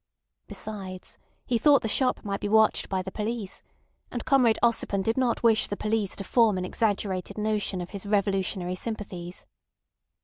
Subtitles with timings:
[0.47, 3.61] Besides, he thought the shop might be watched by the police,
[4.09, 8.07] and Comrade Ossipon did not wish the police to form an exaggerated notion of his
[8.07, 9.45] revolutionary sympathies.